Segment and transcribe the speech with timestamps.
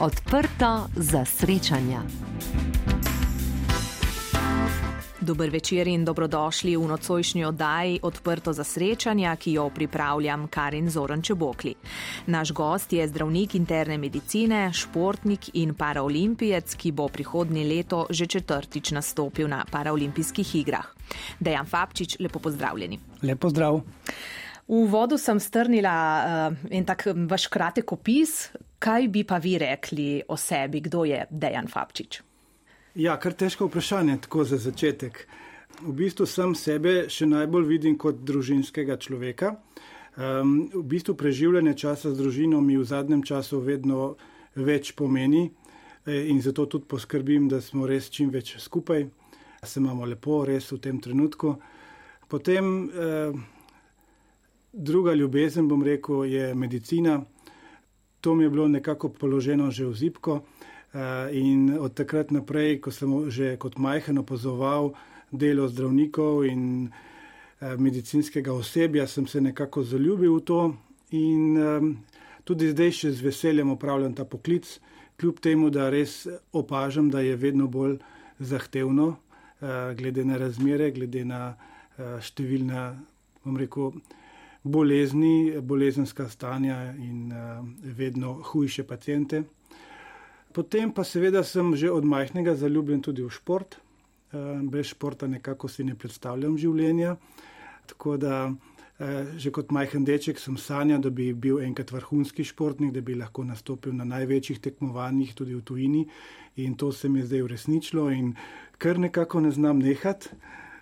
[0.00, 2.00] Odprto za srečanja.
[5.20, 11.22] Dober večer in dobrodošli v nocojšnji oddaji Odprto za srečanja, ki jo pripravljam Karin Zoran
[11.22, 11.74] Čebokli.
[12.26, 18.90] Naš gost je zdravnik interne medicine, športnik in paraolimpijec, ki bo prihodnje leto že četrtič
[18.90, 20.86] nastopil na paraolimpijskih igrah.
[21.40, 22.98] Dejan Fabčič, lepo pozdravljeni.
[23.22, 23.80] Lepo zdrav.
[24.68, 28.48] V vodu sem strnila uh, en tak vaš kratek opis.
[28.80, 32.22] Kaj bi pa vi rekli o sebi, kdo je Dejan Fabčič?
[32.96, 35.26] Ja, kar težko vprašanje, tako za začetek.
[35.82, 39.52] V bistvu sem sebe še najbolj vidim kot družinskega človeka.
[40.16, 44.14] Um, v bistvu preživljanje časa z družino mi v zadnjem času vedno
[44.56, 49.04] več pomeni e, in zato tudi poskrbim, da smo res čim več skupaj,
[49.60, 51.52] da se imamo lepo, res v tem trenutku.
[52.30, 53.32] Potem eh,
[54.72, 57.20] druga ljubezen, bom rekel, je medicina.
[58.20, 60.42] To mi je bilo nekako položeno že v zipko.
[60.94, 64.90] Eh, in od takrat naprej, ko sem že kot majhen opazoval
[65.30, 70.74] delo zdravnikov in eh, medicinskega osebja, sem se nekako zaljubil v to
[71.14, 71.54] in
[72.42, 74.66] tudi zdaj še z veseljem upravljam ta poklic,
[75.18, 77.98] kljub temu, da res opažam, da je vedno bolj
[78.42, 79.14] zahtevno,
[79.62, 81.54] eh, glede na razmere, glede na
[82.00, 82.96] številna,
[83.44, 83.92] bom rekel,
[84.62, 87.32] bolezni, bolezenska stanja in
[87.82, 89.42] vedno hujše pacijente.
[90.52, 93.78] Potem pa seveda sem že od majhnega zaljubljen tudi v šport.
[94.32, 97.16] Eh, brez športa nekako si ne predstavljam življenja.
[97.86, 98.52] Tako da
[98.98, 103.14] eh, že kot majhen deček sem sanjal, da bi bil enkrat vrhunski športnik, da bi
[103.18, 106.06] lahko nastopil na največjih tekmovanjih tudi v tujini.
[106.62, 108.34] In to se mi je zdaj uresničilo in
[108.78, 110.30] kar nekako ne znam nehati.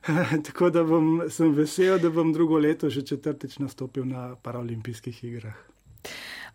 [0.47, 5.57] Tako da bom, sem vesel, da bom drugo leto že četrtič nastopil na paraolimpijskih igrah.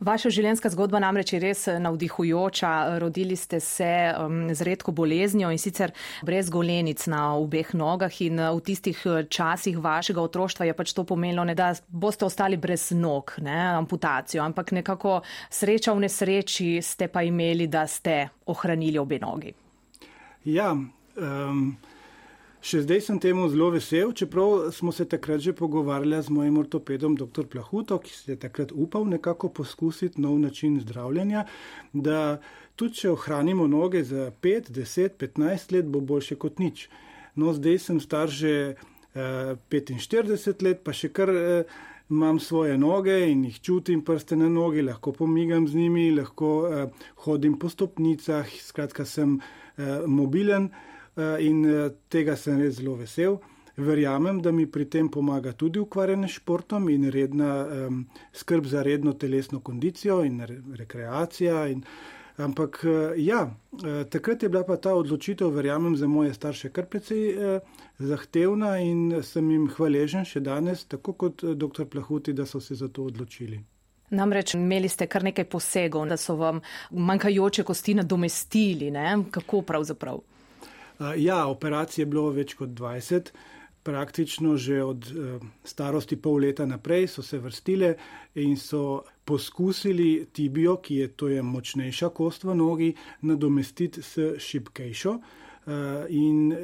[0.04, 2.72] Vaša življenjska zgodba namreč je res navdihujoča.
[3.00, 5.94] Rodili ste se um, z redko boleznjo in sicer
[6.26, 10.96] brez golenic na obeh nogah in uh, v tistih uh, časih vašega otroštva je pač
[10.98, 16.70] to pomenilo, ne, da boste ostali brez nog, ne, amputacijo, ampak nekako sreča v nesreči
[16.82, 19.54] ste pa imeli, da ste ohranili obe nogi.
[20.44, 21.78] Ja, um,
[22.64, 27.18] Še zdaj sem temu zelo vesel, čeprav smo se takrat že pogovarjali z mojim ortopedom,
[27.20, 27.44] dr.
[27.52, 31.44] Plahuto, ki se je takrat upal nekako poskusiti nov način zdravljenja,
[31.92, 32.40] da
[32.80, 36.88] tudi če ohranimo noge za 5, 10, 15 let, bo boljše kot nič.
[37.36, 41.30] No, zdaj sem star že eh, 45 let, pa še kar.
[41.32, 41.82] Uh,
[42.12, 47.06] Imam svoje noge in jih čutim, prste na nogi, lahko pomigam z njimi, lahko uh,
[47.24, 50.68] hodim po stopnicah, skratka, sem uh, mobilen.
[50.68, 50.93] Eh,
[51.40, 53.40] in eh, tega sem res zelo vesel.
[53.78, 58.04] Verjamem, da mi pri tem pomaga tudi ukvarjanje s športom in redna um,
[58.34, 61.68] skrb za redno telesno kondicijo in re, rekreacija.
[61.68, 61.82] In,
[62.38, 63.48] ampak eh, ja,
[64.10, 69.22] takrat je bila pa ta odločitev, verjamem, za moje starše kar precej uh, zahtevna in
[69.24, 71.86] sem jim hvaležen še danes, tako kot dr.
[71.86, 73.62] Plahuti, da so se za to odločili.
[74.14, 78.92] Namreč imeli ste kar nekaj posegov, da so vam manjkajoče kosti nadomestili.
[78.92, 79.18] Ne?
[79.32, 80.22] Kako pravzaprav?
[81.18, 83.32] Ja, operacij je bilo več kot 20,
[83.84, 87.96] praktično že od e, starosti pol leta naprej so se vrstile
[88.36, 95.14] in so poskusili tibijo, ki je to je močnejša kost v nogi, nadomestiti s šipkejšo
[95.14, 95.20] e,
[96.10, 96.56] in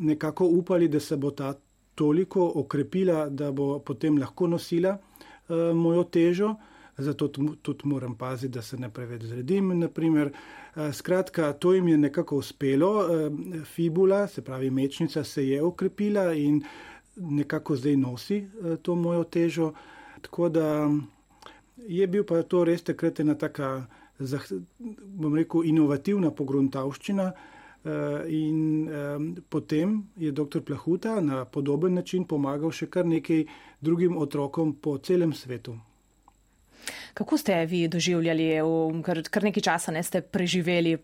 [0.00, 1.54] nekako upali, da se bo ta
[1.94, 6.54] toliko okrepila, da bo potem lahko nosila e, mojo težo
[6.98, 7.28] zato
[7.62, 9.78] tudi moram paziti, da se ne preveč zredim.
[9.78, 10.32] Naprimer.
[10.76, 13.30] Eh, skratka, to jim je nekako uspelo, eh,
[13.64, 16.62] fibula, se pravi mečnica, se je okrepila in
[17.16, 19.72] nekako zdaj nosi eh, to mojo težo.
[20.20, 20.90] Tako da
[21.88, 23.86] je bil pa to res takrat ena taka,
[25.04, 27.32] bom rekel, inovativna pogruntavščina.
[28.28, 28.88] In
[29.50, 30.60] potem je dr.
[30.60, 33.42] Plahuta na podoben način pomagal še kar nekaj
[33.80, 35.74] drugim otrokom po celem svetu.
[37.14, 38.48] Kako ste vi doživljali,
[39.04, 40.96] ker kar nekaj časa ne ste preživeli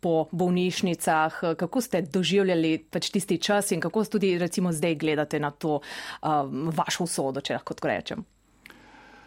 [0.00, 5.50] po bolnišnicah, kako ste doživljali pač tisti čas in kako tudi recimo zdaj gledate na
[5.50, 8.24] to um, vašo usodo, če lahko tako rečem?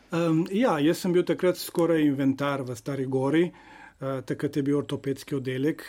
[0.09, 4.79] Um, ja, jaz sem bil takrat skoraj inventar v Stari Gori, uh, takrat je bil
[4.81, 5.85] ortopedski oddelek.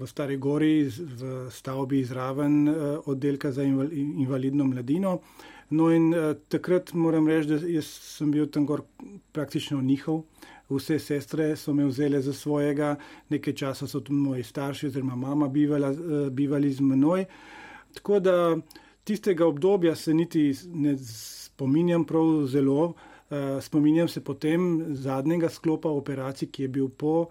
[0.00, 5.20] V Stari Gori, v stavbi izraven uh, oddelka za invalidno mladino.
[5.72, 8.82] No, in uh, takrat moram reči, da sem bil tam gor
[9.32, 10.22] praktično njihov.
[10.68, 12.96] Vse sestre so me vzele za svojega,
[13.32, 17.24] nekaj časa so tudi moji starši, oziroma mama, bivala, uh, bivali z menoj.
[17.94, 18.36] Tako da
[19.04, 22.84] tistega obdobja se niti ne spominjam prav zelo.
[22.84, 27.26] Uh, spominjam se potem zadnjega sklopa operacij, ki je bil po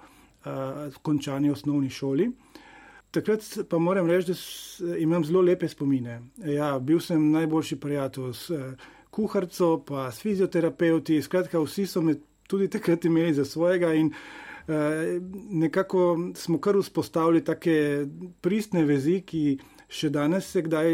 [1.02, 2.32] končani osnovni šoli.
[3.12, 6.22] Takrat pa moram reči, da imam zelo lepe spomine.
[6.48, 8.52] Ja, bil sem najboljši prijatelj s
[9.12, 11.22] kuharico, pa s fizioterapeuti.
[11.22, 12.16] Skratka, vsi so me
[12.48, 14.13] tudi takrat imeli za svojega in
[15.50, 18.06] nekako smo kar vzpostavili take
[18.42, 19.57] pristne vezi, ki
[19.92, 20.92] še danes se kdaj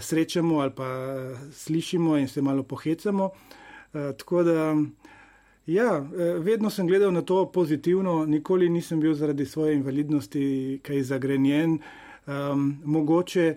[0.00, 0.88] srečamo ali pa
[1.52, 3.30] slišimo in se malo pohecamo.
[3.92, 4.76] Tako da,
[5.66, 5.98] ja,
[6.38, 11.78] vedno sem gledal na to pozitivno, nikoli nisem bil zaradi svoje invalidnosti kaj zagrenjen.
[12.26, 13.56] Um, mogoče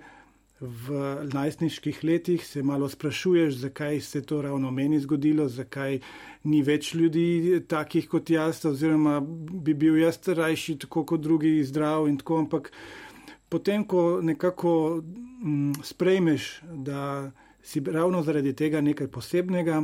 [0.59, 0.99] v
[1.33, 5.99] najstniških letih se malo sprašuješ, zakaj se to ravno meni zgodilo, zakaj
[6.43, 9.19] ni več ljudi takih kot jaz, oziroma
[9.63, 12.71] bi bil jaz rajši tako kot drugi zdrav in tako, ampak
[13.49, 15.01] potem, ko nekako
[15.43, 17.31] m, sprejmeš, da
[17.63, 19.83] si ravno zaradi tega nekaj posebnega,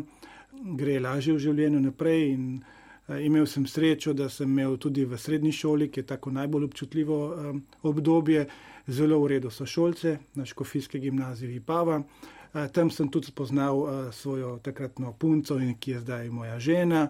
[0.78, 2.31] gre lažje v življenju naprej.
[2.34, 2.86] In, uh,
[3.22, 7.19] imel sem srečo, da sem imel tudi v srednji šoli, ki je tako najbolj občutljivo
[7.34, 8.48] um, obdobje,
[8.88, 12.02] zelo v redu sošolce na Škofijski gimnaziji Pava.
[12.02, 17.10] Uh, tam sem tudi spoznal uh, svojo takratno punco, ki je zdaj moja žena.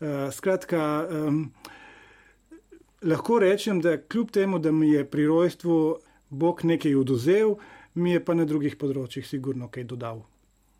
[0.00, 1.52] Uh, skratka, um,
[3.02, 5.96] lahko rečem, da kljub temu, da mi je pri rojstvu
[6.30, 7.56] Bog nekaj oduzel,
[7.94, 10.22] mi je pa na drugih področjih sigurno kaj dodal.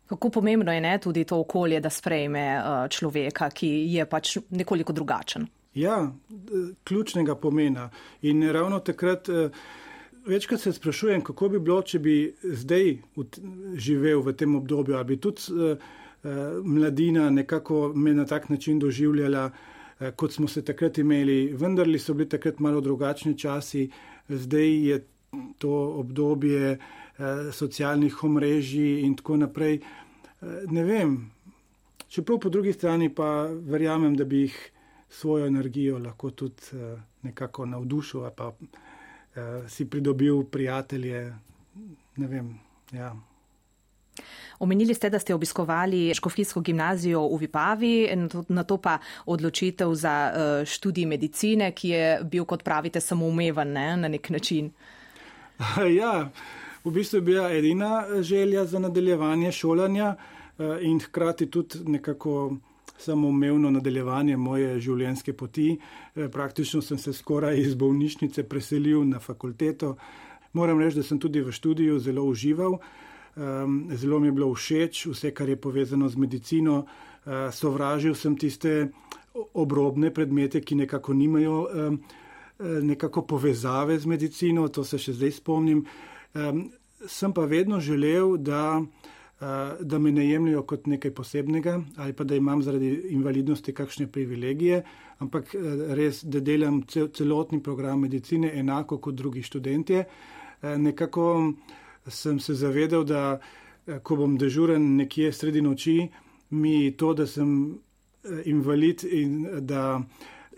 [0.07, 4.93] Kako pomembno je ne, tudi to okolje, da sprejme uh, človeka, ki je pač nekoliko
[4.93, 5.47] drugačen?
[5.73, 6.11] Ja,
[6.83, 7.89] ključnega pomena.
[8.21, 9.49] In ravno takrat uh,
[10.25, 12.97] večkrat se sprašujem, kako bi bilo, če bi zdaj
[13.75, 15.93] živel v tem obdobju, ali bi tudi uh,
[16.63, 21.53] mladina nekako me na tak način doživljala, uh, kot smo se takrat imeli.
[21.53, 23.89] Vendar so bili takrat malo drugačni časi,
[24.29, 25.05] zdaj je
[25.57, 26.77] to obdobje.
[27.51, 29.79] Socialnih omrežij, in tako naprej.
[30.67, 31.31] Ne vem.
[32.07, 34.57] Čeprav po drugi strani pa verjamem, da bi jih
[35.13, 38.51] svojo energijo lahko tudi eh, nekako navdušil pa
[39.35, 41.33] eh, si pridobil prijatelje.
[42.15, 42.59] Ne vem.
[42.91, 43.15] Ja.
[44.59, 48.09] Omenili ste, da ste obiskovali Škofijsko gimnazijo v Vipavi,
[48.47, 53.97] na to pa odločitev za eh, študij medicine, ki je bil, kot pravite, samoumeven ne,
[53.97, 54.71] na nek način.
[55.99, 56.29] Ja,
[56.83, 60.15] v bistvu je bila edina želja za nadaljevanje šolanja.
[60.59, 62.55] Eh, in hkrati tudi nekako
[62.97, 65.79] samoumevno nadaljevanje moje življenjske poti.
[66.15, 69.95] Eh, praktično sem se skoraj iz bolnišnice preselil na fakulteto.
[70.53, 72.77] Moram reči, da sem tudi v študiju zelo užival,
[73.97, 76.85] zelo mi je bilo všeč vse, kar je povezano z medicino.
[77.25, 78.91] Eh, sovražil sem tiste
[79.53, 81.67] obrobne predmete, ki nekako nimajo
[82.59, 85.81] nekako povezave z medicino, to se še zdaj spomnim.
[87.07, 88.81] Sem pa vedno želel, da
[89.43, 94.07] Eh, da me ne jemljajo kot nekaj posebnega ali pa da imam zaradi invalidnosti kakšne
[94.07, 94.83] privilegije,
[95.17, 95.59] ampak eh,
[95.95, 100.05] res, da delam celotni program medicine enako kot drugi študentje.
[100.61, 101.53] Eh, nekako
[102.07, 103.39] sem se zavedal, da
[104.03, 106.07] ko bom dežuren nekje sredi noči,
[106.49, 107.79] mi to, da sem
[108.45, 109.99] invalid in da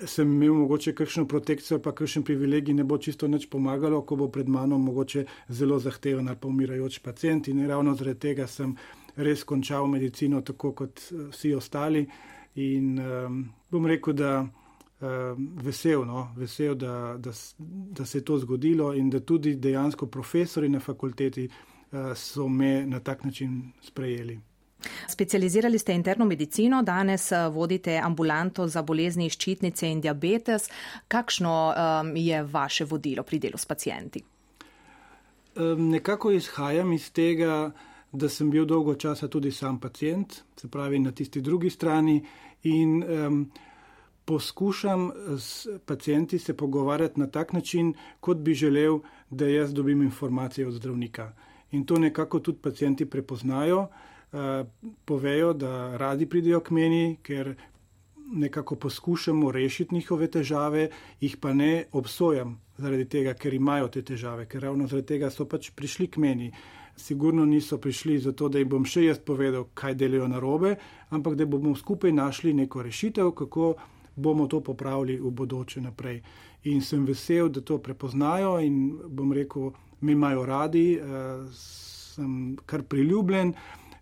[0.06, 4.28] sem imel mogoče kakšno protekcijo, pa kakšen privilegij, ne bo čisto nič pomagalo, ko bo
[4.28, 7.48] pred mano mogoče zelo zahteven ali pa umirajoč pacijent.
[7.48, 8.76] In ravno zaradi tega sem
[9.16, 12.06] res končal medicino, tako kot eh, vsi ostali.
[12.56, 13.40] In um,
[13.72, 19.10] bom rekel, da um, vesel, no, vesel da, da, da se je to zgodilo in
[19.10, 24.40] da tudi dejansko profesori na fakulteti uh, so me na tak način sprejeli.
[25.08, 30.70] Specializirali ste interno medicino, danes eh, vodite ambulanto za bolezni ščitnice in diabetes.
[31.08, 34.24] Kakšno um, je vaše vodilo pri delu s pacijenti?
[35.56, 37.72] Um, nekako izhajam iz tega,
[38.12, 42.20] da sem bil dolgo časa tudi sam pacijent, se pravi na tisti drugi strani
[42.64, 43.52] in um,
[44.26, 50.68] poskušam s pacijenti se pogovarjati na tak način, kot bi želel, da jaz dobim informacije
[50.68, 51.34] od zdravnika.
[51.72, 53.88] In to nekako tudi pacijenti prepoznajo.
[54.34, 54.66] Eh,
[55.06, 57.56] povejo, da radi pridejo k meni, ker
[58.34, 60.90] nekako poskušamo rešiti njihove težave,
[61.22, 65.46] jih pa ne obsojam zaradi tega, ker imajo te težave, ker ravno zaradi tega so
[65.46, 66.52] pač prišli k meni.
[66.98, 70.76] Sigurno niso prišli zato, da jim bom še jaz povedal, kaj delajo na robe,
[71.10, 73.76] ampak da bomo skupaj našli neko rešitev, kako
[74.16, 76.22] bomo to popravili v bodoče naprej.
[76.64, 82.84] In sem vesel, da to prepoznajo in bom rekel, me imajo radi, uh, sem kar
[82.84, 83.54] priljubljen.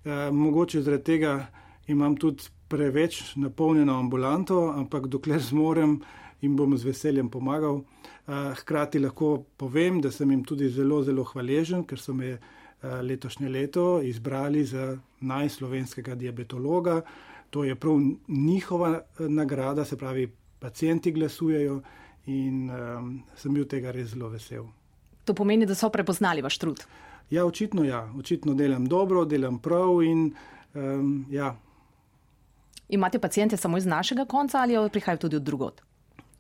[0.05, 1.48] Eh, mogoče zaradi tega
[1.88, 6.01] imam tudi preveč napolnjeno ambulanto, ampak dokler zmorem
[6.41, 7.81] in bom z veseljem pomagal.
[8.27, 12.39] Eh, hkrati lahko povem, da sem jim tudi zelo, zelo hvaležen, ker so me eh,
[13.01, 17.01] letošnje leto izbrali za najslovenskega diabetologa.
[17.50, 20.27] To je prav njihova nagrada, se pravi,
[20.60, 21.81] pacijenti glasujejo
[22.25, 24.65] in um, sem bil tega res zelo vesel.
[25.27, 26.83] To pomeni, da so prepoznali vaš trud.
[27.30, 30.34] Ja, očitno ja, očitno delam dobro, delam prav in
[30.74, 31.56] um, ja.
[32.89, 35.82] Imate pacijente samo iz našega konca ali prihajajo tudi od drugot?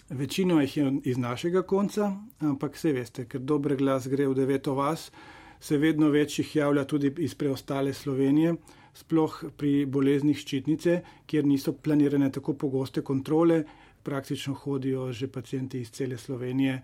[0.09, 4.73] Večino jih je iz našega konca, ampak vse veste, ker dober glas gre v deveto
[4.75, 5.11] vas,
[5.59, 8.55] se vedno več jih javlja tudi iz preostale Slovenije,
[8.93, 13.63] sploh pri boleznih ščitnice, kjer niso planirane tako pogoste kontrole,
[14.03, 16.81] praktično hodijo že pacijenti iz cele Slovenije.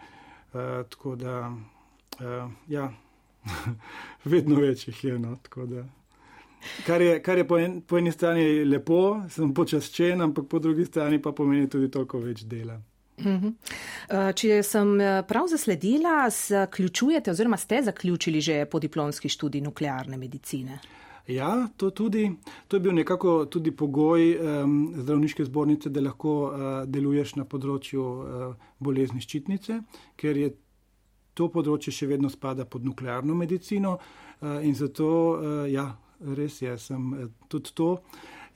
[0.53, 2.87] Uh, tako da, uh, ja,
[4.31, 5.17] vedno več jih je.
[5.19, 5.37] No,
[6.85, 10.85] kar je, kar je po, en, po eni strani lepo, sem počaščen, ampak po drugi
[10.85, 12.79] strani pa pomeni tudi toliko več dela.
[13.19, 13.51] Mhm.
[14.09, 20.79] Eh, če sem eh, prav zasledila, zaključujete oziroma ste zaključili že podiplomski študij nuklearne medicine.
[21.29, 22.31] Ja, to, tudi,
[22.67, 28.01] to je bil nekako tudi pogoj um, zdravniške zbornice, da lahko uh, deluješ na področju
[28.01, 29.77] uh, bolezni ščitnice,
[30.17, 30.49] ker je
[31.33, 35.07] to področje še vedno spada pod nuklearno medicino uh, in zato,
[35.37, 35.91] uh, ja,
[36.35, 37.95] res je, sem uh, tudi to.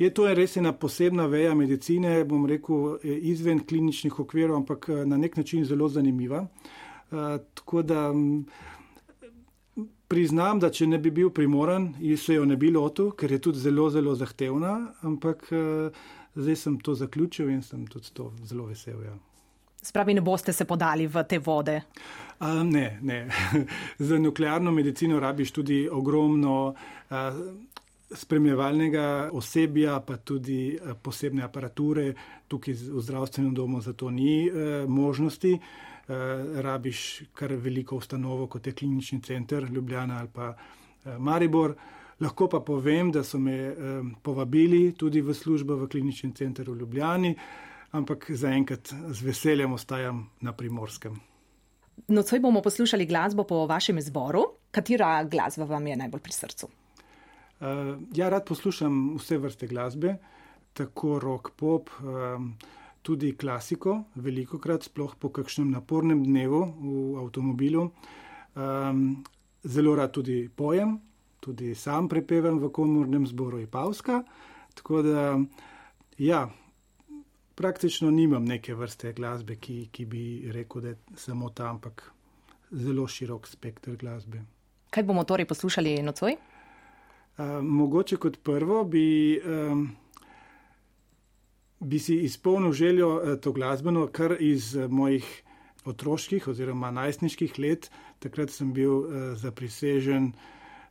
[0.02, 5.20] Je to res ena posebna veja medicine, bom rekel, izven kliničnih okvirov, ampak eh, na
[5.22, 6.48] nek način zelo zanimiva.
[7.14, 8.08] Tako da
[10.10, 13.62] priznam, da če ne bi bil primoran, se jo ne bi lotil, ker je tudi
[13.62, 14.74] zelo, zelo zahtevna,
[15.06, 15.46] ampak
[16.34, 18.98] zdaj sem to zaključil in sem tudi to zelo vesel.
[19.06, 19.14] Ja.
[19.84, 21.82] Spravi, ne boste se podali v te vode?
[22.40, 23.28] Uh, ne, ne.
[24.08, 26.74] Za nuklearno medicino rabiš tudi ogromno.
[27.10, 27.18] Uh,
[28.14, 32.14] spremljevalnega osebja, pa tudi eh, posebne aparature.
[32.48, 35.54] Tukaj v zdravstvenem domu za to ni eh, možnosti.
[35.54, 36.14] Eh,
[36.62, 40.54] rabiš kar veliko ustanovo, kot je klinični center Ljubljana ali pa
[41.06, 41.76] eh, Maribor.
[42.20, 43.76] Lahko pa povem, da so me eh,
[44.22, 47.36] povabili tudi v službo v klinični center v Ljubljani,
[47.94, 51.20] ampak zaenkrat z veseljem ostajam na primorskem.
[52.08, 54.44] Nocoj bomo poslušali glasbo po vašem izboru.
[54.72, 56.70] Katera glasba vam je najbolj pri srcu?
[57.64, 60.18] Uh, ja, rad poslušam vse vrste glasbe,
[60.74, 62.56] tako rock, pop, um,
[63.06, 67.86] tudi klasiko, veliko krat, sploh po kakšnem napornem dnevu v avtomobilu.
[68.56, 69.24] Um,
[69.64, 70.98] zelo rad tudi pojem,
[71.40, 74.24] tudi sam prepevam v komornem zboru Ipavska.
[74.74, 75.38] Tako da,
[76.18, 76.48] ja,
[77.64, 82.04] praktično nimam neke vrste glasbe, ki, ki bi rekel, da je samo ta, ampak
[82.76, 84.42] zelo širok spektr glasbe.
[84.92, 86.36] Kaj bomo torej poslušali nocoj?
[87.62, 89.88] mogoče kot prvo bi, um,
[91.80, 95.44] bi si izpolnil željo uh, to glasbeno, kar iz uh, mojih
[95.86, 97.90] otroških oziroma najstniških let.
[98.20, 99.08] Takrat sem bil uh,
[99.40, 100.34] zaprisežen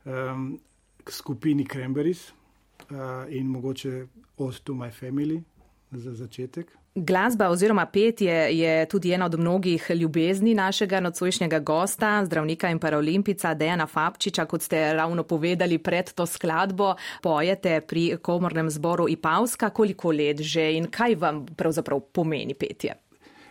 [0.04, 0.58] um,
[1.04, 5.42] k skupini Cranberries uh, in mogoče Old to My Family
[5.98, 6.72] za začetek.
[6.94, 13.54] Glasba oziroma petje je tudi ena od mnogih ljubezni našega nocojšnjega gosta, zdravnika in paraolimpica
[13.54, 16.94] Dejana Fabčiča, kot ste ravno povedali pred to skladbo.
[17.22, 22.94] Pojete pri komornem zboru Ipavska, koliko let že in kaj vam pravzaprav pomeni petje?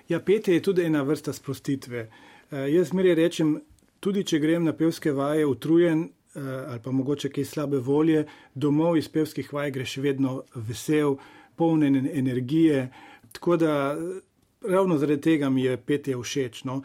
[0.10, 2.10] Ja, petje je tudi ena vrsta sprostitve.
[2.51, 3.62] Uh, jaz meri rečem,
[4.00, 8.98] tudi če grem na pevske vaje utrujen uh, ali pa mogoče kaj slabe volje, domov
[8.98, 11.15] iz pevskih vaj greš vedno vesel,
[11.55, 12.91] polnen energije.
[13.31, 13.98] Tako da
[14.62, 16.63] ravno zaradi tega mi je petje všeč.
[16.63, 16.81] No.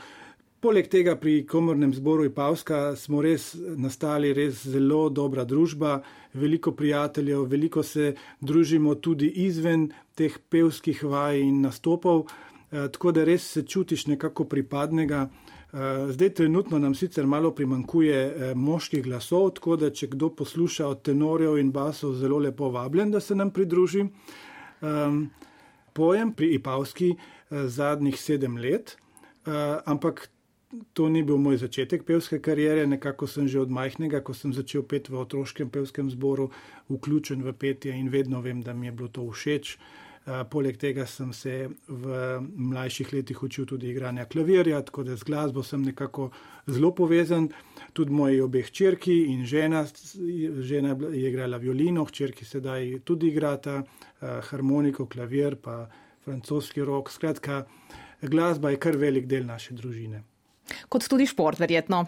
[0.61, 6.01] Poleg tega pri komornem zboru Ipavska smo res nastali res zelo dobra družba,
[6.35, 13.25] veliko prijateljev, veliko se družimo tudi izven teh pevskih vaj in nastopov, eh, tako da
[13.25, 15.29] res se čutiš nekako pripadnega.
[15.77, 20.89] Eh, zdaj trenutno nam sicer malo primankuje eh, moških glasov, tako da če kdo posluša
[20.89, 24.07] od tenorjev in basov, zelo lepo vabljen, da se nam pridruži.
[24.80, 25.30] Um,
[25.92, 28.97] pojem pri Ipavski eh, zadnjih sedem let,
[29.47, 30.28] eh, ampak
[30.92, 32.87] to ni bil moj začetek pevske karijere.
[32.87, 36.50] Nekako sem že od majhnega, ko sem začel peti v otroškem pevskem zboru,
[36.90, 39.76] vključen v petje in vedno vem, da mi je bilo to všeč.
[39.76, 40.06] Eh,
[40.50, 45.62] poleg tega sem se v mlajših letih učil tudi igranja klavirja, tako da z glasbo
[45.62, 46.30] sem nekako
[46.66, 47.49] zelo povezan.
[47.92, 49.85] Tudi moji obe hčerki in žena,
[50.61, 53.83] žena je igrala violino, hčerki sedaj tudi igrata
[54.50, 55.87] harmoniko, klavir, pa
[56.25, 57.11] francoski rok.
[57.11, 57.62] Skratka,
[58.23, 60.25] glasba je kar velik del naše družine.
[60.88, 62.02] Kot tudi šport, verjetno.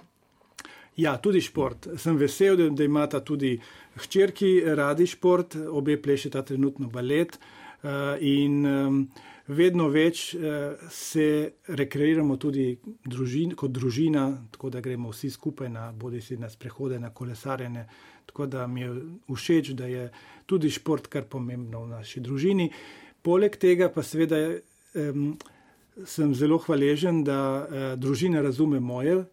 [0.99, 1.87] Ja, tudi šport.
[2.03, 3.55] Sem vesel, da, da imata tudi
[4.03, 7.39] hčerki radi šport, obe plešeta trenutno balet
[8.21, 8.67] in
[9.49, 10.35] vedno več
[10.93, 11.27] se
[11.69, 12.67] rekreiramo tudi
[13.05, 17.87] družin, kot družina, tako da gremo vsi skupaj na bodi si na sprehode, na kolesarjene.
[18.29, 18.91] Tako da mi je
[19.33, 20.11] všeč, da je
[20.47, 22.69] tudi šport kar pomembno v naši družini.
[23.25, 25.33] Poleg tega pa seveda um,
[26.05, 29.25] sem zelo hvaležen, da družina razume moje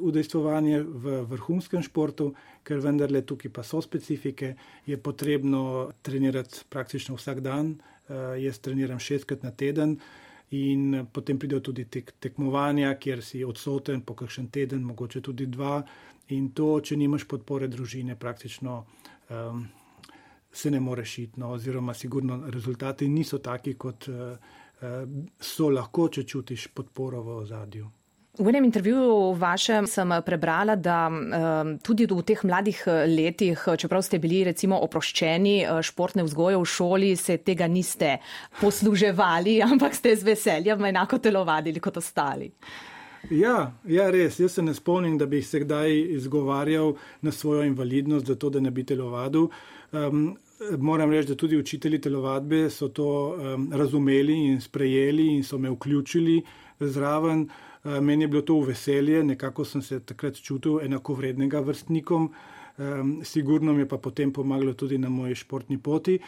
[0.00, 2.32] udejstvovanje v vrhunskem športu,
[2.64, 4.54] ker vendarle tukaj pa so specifike,
[4.86, 7.76] je potrebno trenirati praktično vsak dan.
[8.40, 9.98] Jaz treniram šestkrat na teden
[10.50, 15.78] in potem pridejo tudi tek, tekmovanja, kjer si odsoten po kakšen teden, mogoče tudi dva.
[16.34, 18.80] In to, če nimaš podpore družine, praktično
[19.30, 19.62] um,
[20.50, 24.34] se ne more šiti, no, oziroma sigurno rezultati niso taki, kot uh,
[25.38, 27.90] so lahko, če čutiš podporo v ozadju.
[28.40, 31.10] V enem intervjuju vašem sem prebrala, da
[31.84, 36.64] tudi v teh mladih eh, letih, čeprav ste bili recimo oproščeni eh, športne vzgoje v
[36.64, 38.16] šoli, se tega niste
[38.62, 42.48] posluževali, ampak ste z veseljem enako telovadili kot ostali.
[43.28, 44.40] Ja, ja, res.
[44.40, 48.72] Jaz se ne spomnim, da bi se kdaj izgovarjal na svojo invalidnost, zato da ne
[48.72, 49.50] bi telovadil.
[49.92, 50.30] Um,
[50.78, 55.68] moram reči, da tudi učitelji telovadbe so to um, razumeli in sprejeli in so me
[55.68, 56.40] vključili
[56.80, 57.42] zraven.
[57.44, 62.30] Eh, meni je bilo to veselje, nekako sem se takrat čutil enakovrednega vrstnikom,
[63.24, 66.18] sigurno mi je pa potem pomagalo tudi na moji športni poti.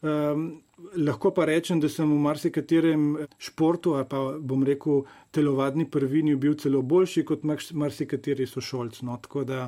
[0.00, 0.62] Um,
[0.94, 3.06] lahko pa rečem, da sem v marsikaterem
[3.42, 5.02] športu, ali pa bom rekel,
[5.34, 9.00] telovadni prvini bil celo boljši kot marsikateri sošolc.
[9.02, 9.64] No, tako da,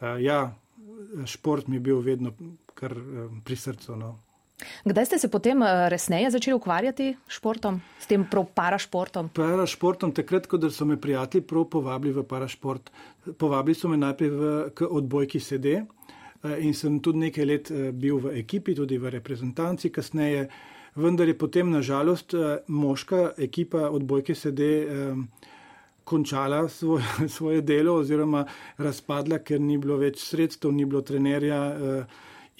[0.00, 0.54] uh, ja,
[1.26, 2.30] šport mi je bil vedno
[2.78, 3.96] kar um, pri srcu.
[3.98, 4.12] No.
[4.84, 9.30] Kdaj ste se potem eh, resneje začeli ukvarjati s športom, s tem parašportom?
[9.34, 12.90] Parašportom, takrat, ko so me prijatelji prav povabili v parašport.
[13.38, 15.84] Povabili so me najprej v odbojki SD eh,
[16.60, 20.48] in sem tudi nekaj let eh, bil v ekipi, tudi v reprezentanci kasneje.
[20.94, 22.34] Vendar je potem nažalost
[22.68, 24.60] moška ekipa odbojke SD
[26.04, 27.04] končala svoje,
[27.36, 28.44] svoje delo oziroma
[28.76, 31.62] razpadla, ker ni bilo več sredstev, ni bilo trenerja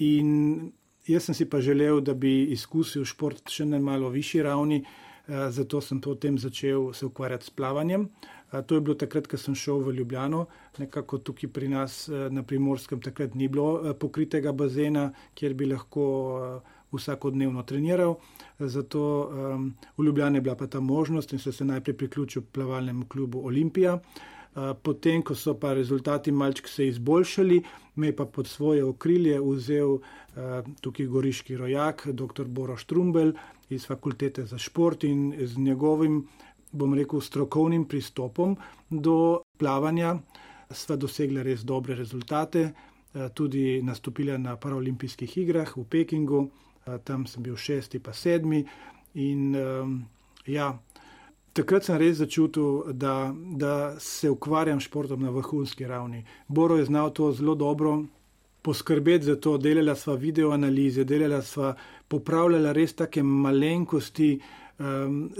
[0.01, 0.73] in
[1.07, 4.85] Jaz sem si pa želel, da bi izkusil šport še na malo višji ravni,
[5.27, 8.09] eh, zato sem potem začel se ukvarjati s plavanjem.
[8.53, 10.47] Eh, to je bilo takrat, ko sem šel v Ljubljano,
[10.79, 16.63] nekako tukaj pri nas eh, na primorskem takrat ni bilo pokritega bazena, kjer bi lahko
[16.93, 18.15] vsakodnevno treniral.
[18.59, 19.03] Zato
[19.99, 23.99] v Ljubljani je bila pa ta možnost in sem se najprej priključil plavalnemu klubu Olimpija.
[24.55, 27.63] Potem, ko so pa rezultati malček se izboljšali,
[27.97, 29.99] me je pa pod svoje okrilje vzel
[30.81, 32.45] tukaj goriški rojak, dr.
[32.45, 33.33] Boro Štrumbel
[33.71, 36.27] iz fakultete za šport in z njegovim,
[36.73, 38.57] bom rekel, strokovnim pristopom
[38.91, 40.19] do plavanja
[40.75, 42.73] sva dosegla res dobre rezultate,
[43.35, 46.47] tudi nastopila na paralimpijskih igrah v Pekingu,
[47.05, 48.63] tam sem bil šesti pa sedmi
[49.15, 49.53] in
[50.47, 50.73] ja,
[51.53, 56.25] Takrat sem res začutil, da, da se ukvarjam s športom na vrhunski ravni.
[56.49, 58.03] Boro je znal to zelo dobro
[58.63, 61.75] poskrbeti za to, delala sva video analize, delala sva
[62.09, 64.37] popravljala res take malenkosti,
[64.79, 65.31] um,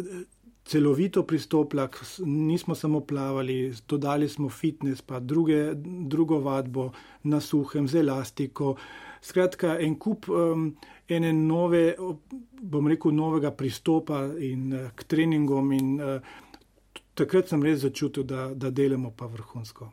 [0.65, 1.89] celovito pristopila,
[2.27, 5.73] nismo samo plavali, dodali smo fitness, pa druge,
[6.15, 6.91] drugo vadbo
[7.23, 8.77] na suhem, z elastiko.
[9.23, 10.73] Skratka, en kup um,
[11.17, 11.95] ene nove,
[12.61, 16.35] bom rekel, novega pristopa in, uh, k treningom, in uh,
[17.19, 19.91] takrat sem res začutil, da, da delamo pa vrhunsko.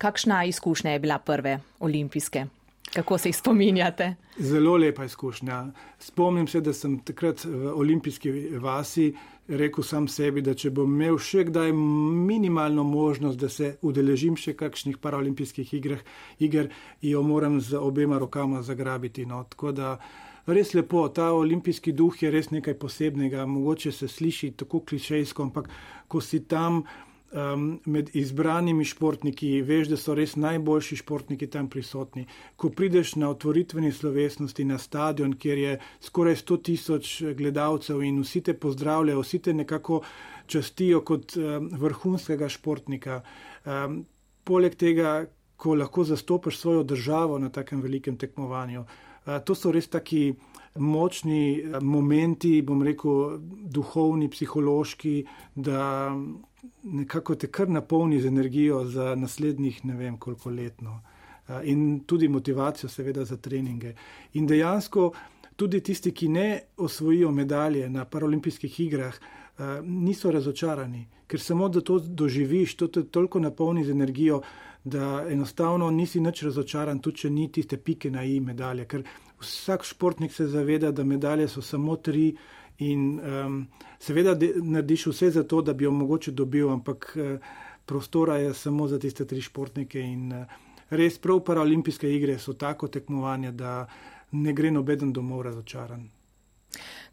[0.00, 2.46] Kakšna izkušnja je bila prve olimpijske?
[2.94, 4.14] Kako se jih spominjate?
[4.38, 5.66] Zelo lepa izkušnja.
[5.98, 9.12] Spomnim se, da sem takrat v olimpijski vasi
[9.50, 14.54] rekel sam sebi, da če bom imel še kdaj minimalno možnost, da se udeležim še
[14.58, 16.02] kakšnih paraolimpijskih igrah,
[16.38, 16.70] iger,
[17.02, 19.26] jo moram z obema rokama zagrabiti.
[19.26, 19.42] No.
[19.50, 19.92] Tako da
[20.46, 23.46] res lepo, ta olimpijski duh je res nekaj posebnega.
[23.46, 25.70] Mogoče se sliši tako klišejsko, ampak
[26.08, 26.84] ko si tam
[27.32, 32.26] um, med izbranimi športniki, veš, da so res najboljši športniki tam prisotni.
[32.56, 38.42] Ko prideš na otvoritveni slovesnosti na stadion, kjer je skoraj 100 tisoč gledalcev in vsi
[38.46, 40.02] te pozdravljajo, vsi te nekako
[40.46, 43.20] častijo kot um, vrhunskega športnika.
[43.64, 44.02] Um,
[44.44, 45.24] poleg tega,
[45.60, 50.32] ko lahko zastopaš svojo državo na takem velikem tekmovanju, uh, to so res taki.
[50.70, 53.40] Močni momenti, bom rekel,
[53.74, 55.16] duhovni, psihološki,
[55.58, 56.12] da
[56.82, 61.00] nekako te kar napolni z energijo za naslednjih ne vem koliko letno.
[61.64, 63.94] In tudi motivacijo, seveda, za treninge.
[64.32, 65.12] In dejansko
[65.56, 69.16] tudi tisti, ki ne osvojijo medalje na paralimpijskih igrah,
[69.82, 74.40] niso razočarani, ker samo da to doživiš, to te toliko napolni z energijo,
[74.84, 78.86] da enostavno nisi nič razočaran, tudi če ni tiste pike na i medalje.
[78.88, 79.04] Ker
[79.40, 82.32] vsak športnik se zaveda, da medalje so samo tri.
[82.80, 83.56] In um,
[84.00, 87.50] seveda de, narediš vse za to, da bi jo mogoče dobil, ampak uh,
[87.86, 90.00] prostora je samo za tiste tri športnike.
[90.00, 90.46] In uh,
[90.90, 93.84] res prav paraolimpijske igre so tako tekmovanje, da
[94.32, 96.08] ne gre nobeden domov razočaran.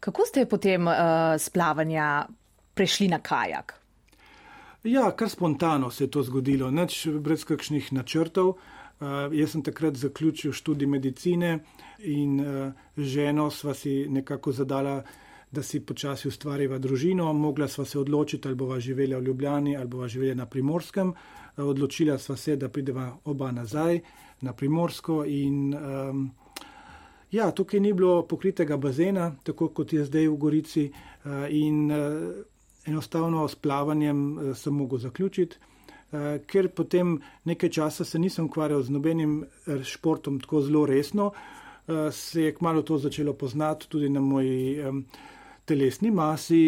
[0.00, 0.94] Kako ste potem uh,
[1.38, 2.26] splavanja
[2.74, 3.74] prešli na kajak?
[4.84, 8.54] Ja, kar spontano se je to zgodilo, neč brez kakšnih načrtov.
[8.98, 11.58] Uh, jaz sem takrat zaključil študij medicine
[11.98, 15.02] in uh, ženo sva si nekako zadala,
[15.50, 17.32] da si počasi ustvariva družino.
[17.32, 21.08] Mogla sva se odločiti, ali bova živela v Ljubljani ali bova živela na primorskem.
[21.08, 24.00] Uh, odločila sva se, da prideva oba nazaj
[24.40, 25.24] na primorsko.
[25.24, 26.30] In, um,
[27.30, 30.90] ja, tukaj ni bilo pokritega bazena, tako kot je zdaj v Gorici.
[31.24, 32.44] Uh, in, uh,
[32.88, 35.56] enostavno s plavanjem uh, sem mogel zaključiti.
[35.56, 41.26] Uh, ker potem nekaj časa se nisem ukvarjal z nobenim eh, športom tako zelo resno,
[41.26, 45.04] uh, se je kmalo to začelo poznati tudi na moji um,
[45.68, 46.62] telesni masi.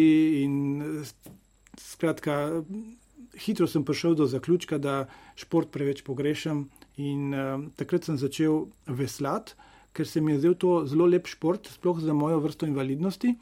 [0.45, 1.03] In,
[1.81, 2.61] skratka,
[3.41, 5.05] hitro sem prišel do zaključka, da
[5.39, 6.67] šport preveč pogrešam.
[7.01, 9.57] In uh, takrat sem začel veslati,
[9.95, 13.35] ker se mi je zdel to zelo lep šport, sploh za mojo vrsto invalidnosti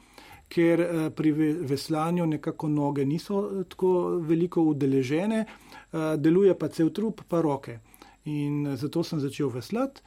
[0.50, 1.32] ker eh, pri
[1.70, 3.92] veslanju nekako noge niso eh, tako
[4.26, 7.78] veliko udeležene, eh, deluje pa cel trup, pa roke.
[8.24, 10.02] In zato sem začel veslati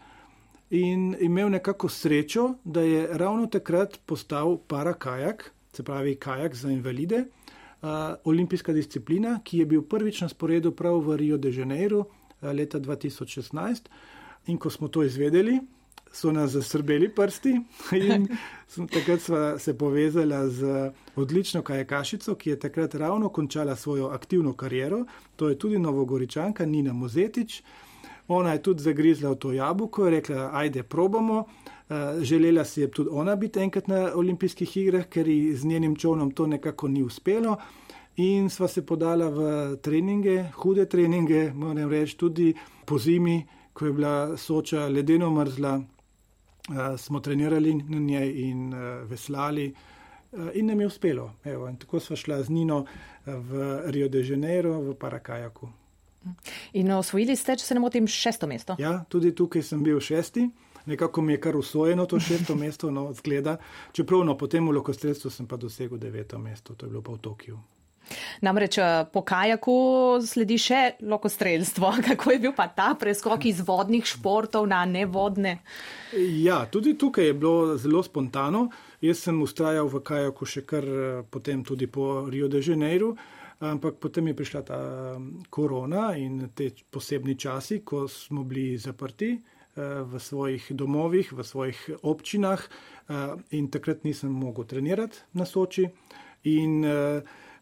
[0.74, 7.26] in imel nekako srečo, da je ravno takrat postal parakajak, se pravi kajak za invalide,
[8.24, 12.06] olimpijska disciplina, ki je bil prvič na sporedu prav v Rio de Janeiro
[12.42, 13.90] leta 2016.
[14.48, 15.60] In ko smo to izvedeli,
[16.12, 17.54] so nas zasrbeli prsti
[18.10, 18.28] in
[18.94, 25.06] takrat smo se povezali z odlično kajakašico, ki je takrat ravno končala svojo aktivno kariero.
[25.36, 27.64] To je tudi novogoričanka Nina Mozetič.
[28.28, 31.46] Ona je tudi zagrizla v to jabolko in rekla: Ajde, probamo.
[31.90, 35.96] Eh, želela si je tudi ona biti enkrat na olimpijskih igrah, ker ji z njenim
[35.96, 37.58] čovnom to nekako ni uspelo.
[38.16, 42.54] In sva se podala v treninge, hude treninge, moram reči, tudi
[42.86, 49.10] po zimi, ko je bila soča ledeno mrzla, uh, smo trenirali na njej in uh,
[49.10, 49.74] veslali,
[50.54, 51.32] in nam je uspelo.
[51.44, 52.86] Evo, tako smo šla z Nino
[53.26, 55.83] v Rio de Janeiro, v Parakajaku.
[56.74, 58.76] In osvojili ste, če se ne motim, šesto mesto?
[58.80, 60.48] Ja, tudi tukaj sem bil šesti.
[60.86, 63.58] Nekako mi je kar usvojeno to šesto mesto, no, zgleda.
[63.92, 67.24] Čeprav no, potem v lokostrelstvu sem pa dosegel deveto mesto, to je bilo pa v
[67.24, 67.60] Tokiu.
[68.42, 69.76] Namreč eh, po kajaku
[70.28, 71.94] sledi še lokostrelstvo.
[72.08, 75.62] Kako je bil pa ta preskok iz vodnih športov na nevodne?
[76.44, 78.68] Ja, tudi tukaj je bilo zelo spontano.
[79.04, 83.16] Jaz sem ustrajal v kajaku še kar eh, potem tudi po Rio de Janeiro.
[83.64, 84.80] Ampak potem je prišla ta
[85.16, 91.44] mm, korona in te posebni časi, ko smo bili zaprti eh, v svojih domovih, v
[91.44, 92.62] svojih občinah,
[93.52, 95.84] in takrat nisem mogel trenirati na Soči.
[96.48, 96.84] In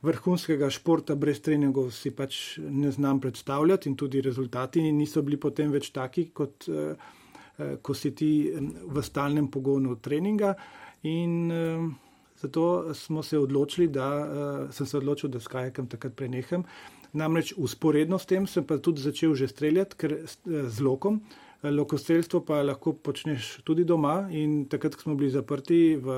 [0.02, 5.74] vrhunskega športa brez treningov si pač ne znam predstavljati in tudi rezultati niso bili potem
[5.74, 6.70] več taki, kot
[7.82, 10.56] ko si ti v stalnem pogonu treninga.
[11.04, 12.11] In eh,
[12.42, 14.08] zato smo se odločili, da
[14.72, 16.64] sem se odločil, da s kajakom takrat preneham.
[17.14, 21.22] Namreč usporedno s tem sem pa tudi začel že streljati, ker z lokom.
[21.64, 26.16] Lokostrelstvo pa lahko počneš tudi doma in takrat, ko smo bili zaprti v,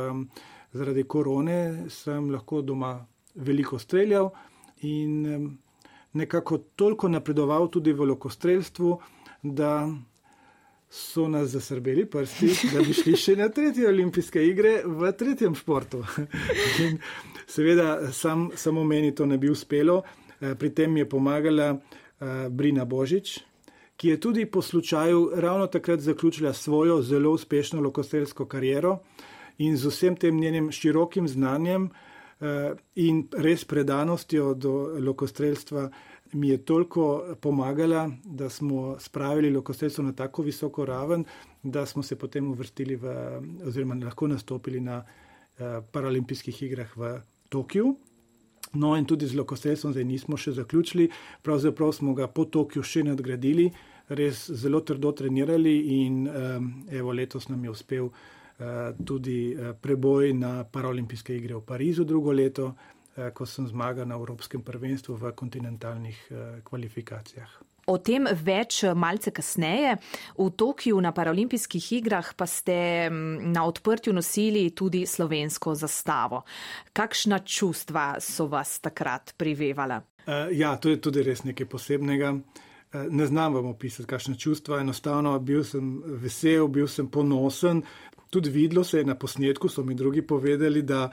[0.71, 2.95] zaradi korone, sem lahko doma
[3.35, 4.31] veliko streljal
[4.81, 5.57] in
[6.13, 8.97] nekako toliko napredoval tudi v lokostrelstvu,
[9.43, 9.89] da
[10.93, 16.03] so nas zasrbeli prsti, da bi šli še na tretje olimpijske igre v tretjem športu.
[16.85, 16.99] In
[17.49, 20.03] seveda, sam, samo meni to ne bi uspelo.
[20.39, 23.39] Eh, pri tem je pomagala uh, Brina Božič,
[23.97, 28.99] ki je tudi po slučaju ravno takrat zaključila svojo zelo uspešno lokostrelsko kariero
[29.57, 31.89] in z vsem tem njenim širokim znanjem
[32.43, 35.83] Eh, in res predanostjo do lokostrelstva
[36.33, 41.25] mi je toliko pomagala, da smo spravili lokostrelstvo na tako visoko raven,
[41.63, 43.13] da smo se potem uvrstili v,
[43.67, 47.19] oziroma lahko nastopili na eh, paralimpijskih igrah v
[47.49, 47.95] Tokiu.
[48.73, 51.09] No, in tudi z lokostrelstvom zdaj nismo še zaključili,
[51.41, 53.67] pravzaprav smo ga po Tokiu še nadgradili,
[54.09, 58.09] res zelo trdo trenirali in um, evo letos nam je uspel.
[58.53, 62.92] Eh, tudi eh, preboj na Paralimpijske igre v Parizu drugo leto, eh,
[63.33, 66.17] ko sem zmagal na Evropskem prvenstvu v kontinentalnih
[66.65, 67.61] kvalifikacijah.
[67.91, 69.97] O tem več malce kasneje.
[70.37, 76.43] V Tokiu na Paralimpijskih igrah pa ste mm, na odprtju nosili tudi slovensko zastavo.
[76.95, 79.99] Kakšna čustva so vas takrat privevala?
[80.55, 82.31] Ja, to je tudi res nekaj posebnega.
[83.11, 84.79] Ne znam vam opisati, kakšne čustva.
[84.79, 87.83] Enostavno bil sem vesel, bil sem ponosen,
[88.33, 91.11] Tudi videlo se je na posnetku, so mi drugi povedali, da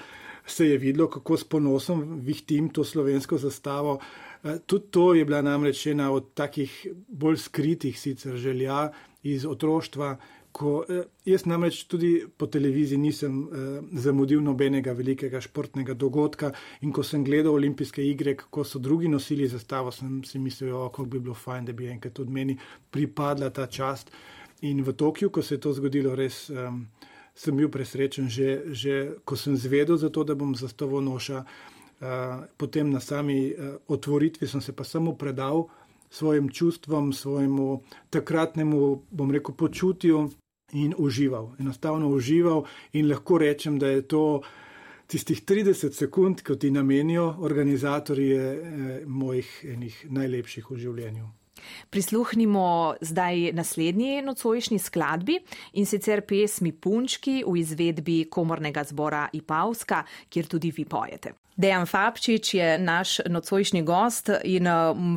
[0.50, 3.98] se je videlo, kako s ponosom vihtim to slovensko zastavo.
[4.44, 8.90] Eh, tudi to je bila namreč ena od takih bolj skritih sicer želja
[9.22, 10.16] iz otroštva,
[10.52, 13.66] Ko, eh, jaz namreč tudi po televiziji nisem eh,
[14.02, 16.50] zamudil nobenega velikega športnega dogodka
[16.82, 21.04] in ko sem gledal olimpijske igre, kako so drugi nosili zastavo, sem si mislil, kako
[21.04, 22.58] bi bilo fajn, da bi enkrat od meni
[22.90, 24.10] pripadla ta čast.
[24.66, 26.66] In v Tokiu, ko se je to zgodilo, res eh,
[27.34, 31.44] sem bil presrečen, že, že ko sem zvedel za to, da bom zastavo noša.
[32.00, 32.06] Eh,
[32.56, 35.68] potem na sami eh, otvoritvi sem se pa samo predal
[36.10, 40.30] svojim čustvom, svojemu takratnemu, bom rekel, počutju
[40.72, 41.52] in užival.
[41.58, 44.42] Enostavno užival in lahko rečem, da je to
[45.06, 51.39] tistih 30 sekund, ki ti namenijo organizatorji eh, mojih enih najlepših v življenju.
[51.90, 55.38] Prisluhnimo zdaj naslednji nocojšnji skladbi
[55.72, 61.32] in sicer pesmi Punčki v izvedbi komornega zbora Ipavska, kjer tudi vi pojete.
[61.56, 64.68] Dejan Fabčič je naš nocojšnji gost in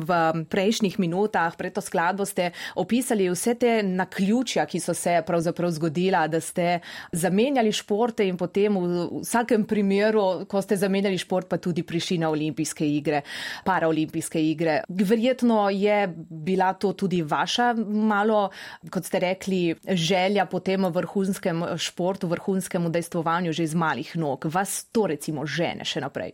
[0.04, 0.10] v
[0.50, 6.26] prejšnjih minutah pred to skladbo ste opisali vse te naključja, ki so se pravzaprav zgodila,
[6.28, 6.80] da ste
[7.12, 12.30] zamenjali športe in potem v vsakem primeru, ko ste zamenjali šport, pa tudi prišli na
[12.30, 13.22] olimpijske igre,
[13.64, 14.80] paraolimpijske igre.
[14.88, 18.50] Verjetno je bila to tudi vaša malo,
[18.90, 24.44] kot ste rekli, želja po tem vrhunskem športu, vrhunskem udejstvovanju že iz malih nog.
[24.44, 26.33] Vas to recimo žene še naprej?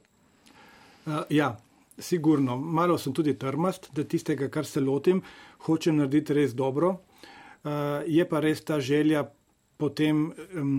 [1.10, 1.56] Uh, ja,
[1.98, 2.56] sigurno.
[2.56, 5.22] Malo sem tudi trmast, da tistega, kar se lotim,
[5.66, 7.00] hočem narediti res dobro.
[7.64, 9.24] Uh, je pa res ta želja
[9.76, 10.28] potem.
[10.54, 10.76] Um,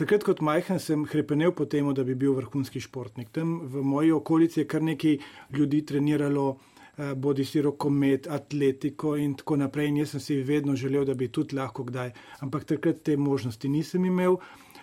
[0.00, 3.28] takrat, kot majhen, sem krepenil po tem, da bi bil vrhunski športnik.
[3.36, 5.18] Tam v moji okolici je kar nekaj
[5.52, 9.92] ljudi treniralo, uh, bodi si rokomet, atletiko in tako naprej.
[9.92, 12.14] In jaz sem si vedno želel, da bi tudi lahko kdaj.
[12.40, 14.40] Ampak takrat te možnosti nisem imel,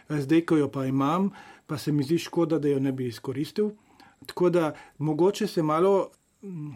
[0.09, 1.31] zdaj, ko jo pa imam,
[1.65, 3.73] pa se mi zdi škoda, da jo ne bi izkoristil.
[4.25, 6.09] Tako da mogoče se malo
[6.41, 6.71] mm,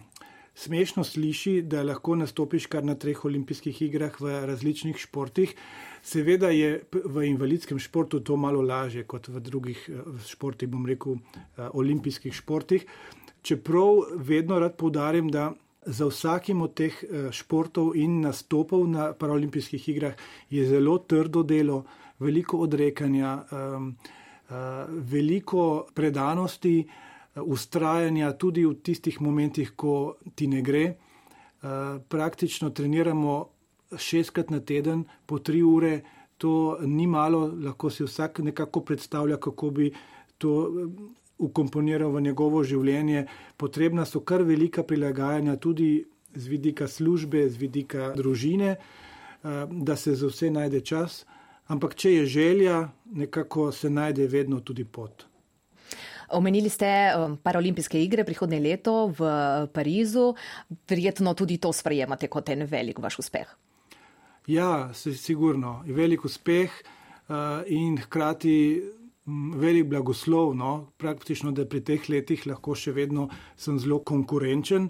[0.58, 5.54] smešno sliši, da lahko nastopiš kar na treh olimpijskih igrah v različnih športih.
[6.02, 11.20] Seveda je v invalidskem športu to malo lažje kot v drugih eh, športih, bom rekel,
[11.20, 12.86] eh, olimpijskih športih.
[13.42, 15.52] Čeprav vedno rad poudarim, da
[15.86, 20.18] za vsakim od teh eh, športov in nastopov na paraolimpijskih igrah
[20.50, 21.84] je zelo trdo delo,
[22.20, 23.44] veliko odrekanja,
[24.90, 26.88] veliko predanosti
[27.45, 30.86] ustrajanja tudi v tistih momentih, ko ti ne gre.
[30.88, 33.50] Eh, praktično treniramo
[33.97, 36.02] šestkrat na teden, po tri ure,
[36.38, 39.91] to ni malo, lahko si vsak nekako predstavlja, kako bi
[40.38, 40.52] to
[41.38, 43.26] ukomponiral v njegovo življenje.
[43.58, 50.15] Potrebna so kar velika prilagajanja, tudi z vidika službe, z vidika družine, eh, da se
[50.15, 51.26] za vse najde čas.
[51.67, 55.26] Ampak, če je želja, nekako se najde vedno tudi pot.
[56.30, 59.30] Omenili ste um, paraolimpijske igre prihodnje leto v
[59.74, 60.34] Parizu.
[60.90, 63.48] Verjetno tudi to sprejemate kot en velik vaš uspeh.
[64.48, 65.84] Ja, se sigurno.
[65.88, 68.58] Velik uspeh uh, in hkrati
[69.56, 70.52] velik blagoslov.
[70.56, 70.92] No?
[70.98, 74.90] Praktično, da pri teh letih lahko še vedno sem zelo konkurenčen.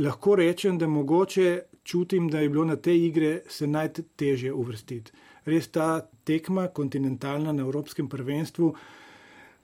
[0.00, 5.12] Lahko rečem, da mogoče čutim, da je bilo na te igre se najtežje uvrstiti.
[5.44, 9.01] Res ta tekma, kontinentalna na Evropskem prvenstvu, Eh,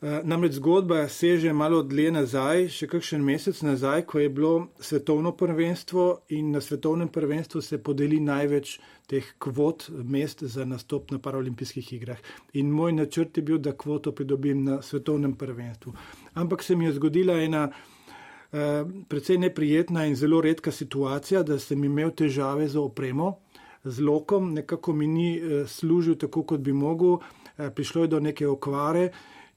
[0.00, 6.04] namreč zgodba seže malo dlje nazaj, še kakšen mesec nazaj, ko je bilo svetovno prvenstvo
[6.38, 8.78] in na svetovnem prvenstvu se podeli največ
[9.10, 12.18] teh kvot mest za nastop na paraolimpijskih igrah.
[12.54, 15.92] In moj načrt je bil, da kvoto pridobim na svetovnem prvenstvu.
[16.34, 21.82] Ampak se mi je zgodila ena uh, precej neprijetna in zelo redka situacija, da sem
[21.84, 23.40] imel težave z opremo,
[23.82, 28.20] z lokom, nekako mi ni uh, služil tako, kot bi mogel, uh, prišlo je do
[28.20, 29.08] neke okvare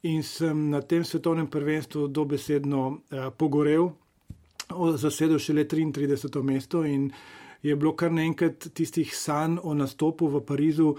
[0.04, 3.92] in sem na tem svetovnem prvenstvu dobesedno uh, pogorel,
[4.96, 6.42] zasedel šele 33.
[6.44, 7.12] mesto in
[7.62, 10.96] je bilo kar naenkrat tistih sanj o nastopu v Parizu.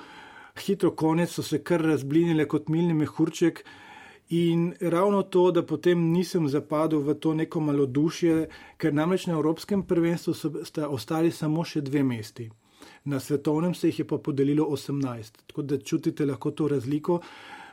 [0.66, 3.64] Hitro konec so se kar razblinile kot milni mehurček.
[4.30, 8.46] In ravno to, da potem nisem zapadel v to neko malodušje,
[8.78, 10.50] ker namreč na Evropskem prvenstvu so
[10.88, 12.48] ostali samo še dve mesti.
[13.04, 15.42] Na svetovnem se jih je pa podelilo 18.
[15.46, 17.20] Tako da čutite lahko to razliko.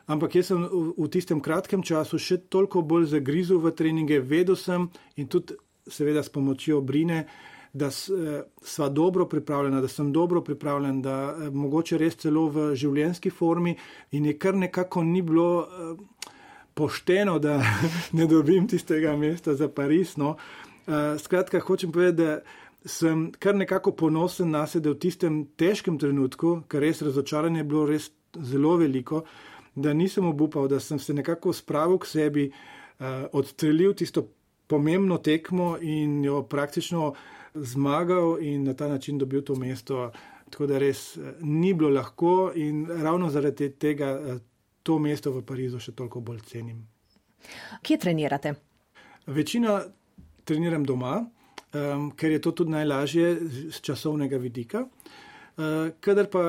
[0.09, 4.57] Ampak jaz sem v, v tistem kratkem času še toliko bolj zagrizel v treninge, vedel
[4.57, 4.89] sem
[5.21, 5.53] in tudi,
[5.85, 7.27] seveda, s pomočjo Brine,
[7.73, 12.71] da eh, sva dobro pripravljena, da sem dobro pripravljen, da eh, mogoče res celo v
[12.73, 13.75] življenjski formi
[14.11, 16.31] in je kar nekako ni bilo eh,
[16.73, 17.59] pošteno, da
[18.17, 20.15] ne dobim tistega mesta za Pariz.
[20.17, 20.37] No.
[21.19, 26.81] Skratka, hočem povedati, da sem kar nekako ponosen na sebe v tistem težkem trenutku, ker
[26.81, 29.21] res razočaranje je bilo res zelo veliko
[29.75, 34.27] da nisem obupal, da sem se nekako spravil k sebi, uh, odstrelil tisto
[34.67, 37.13] pomembno tekmo in jo praktično
[37.53, 40.11] zmagal in na ta način dobil to mesto.
[40.49, 44.39] Tako da res ni bilo lahko in ravno zaradi tega
[44.83, 46.81] to mesto v Parizu še toliko bolj cenim.
[47.85, 48.53] Kje trenirate?
[49.27, 49.83] Večina
[50.45, 53.35] treniram doma, um, ker je to tudi najlažje
[53.69, 54.85] z časovnega vidika.
[55.59, 56.43] Uh, kadar pa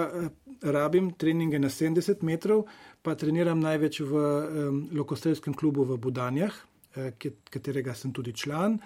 [0.63, 2.67] rabim treninge na 70 metrov,
[3.03, 6.53] pa treniram največ v um, Lokostelskem klubu v Budanjah,
[6.97, 7.13] uh,
[7.51, 8.79] katerega sem tudi član.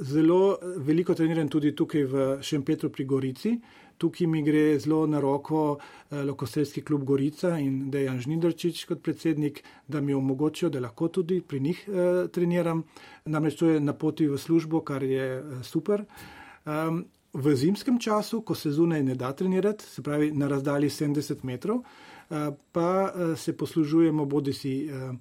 [0.00, 3.54] Zelo veliko treniram tudi tukaj v Šempetru pri Gorici,
[3.98, 9.62] tukaj mi gre zelo na roko eh, Lokostelski klub Gorica in Dejan Žnidrčič kot predsednik,
[9.88, 12.84] da mi omogočijo, da lahko tudi pri njih eh, treniram.
[13.24, 16.04] Namreč to je na poti v službo, kar je eh, super.
[16.64, 21.44] Um, v zimskem času, ko se zunaj ne da trenirati, se pravi na razdalji 70
[21.44, 22.07] metrov, eh,
[22.72, 25.12] pa eh, se poslužujemo bodi si eh,